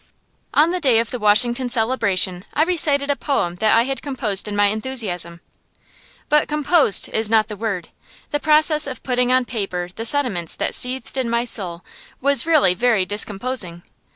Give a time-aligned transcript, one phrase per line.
[0.55, 4.47] On the day of the Washington celebration I recited a poem that I had composed
[4.47, 5.41] in my enthusiasm.
[6.27, 7.89] But "composed" is not the word.
[8.31, 11.85] The process of putting on paper the sentiments that seethed in my soul
[12.19, 13.83] was really very discomposing.